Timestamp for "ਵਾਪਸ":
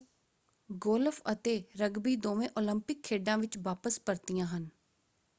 3.57-3.99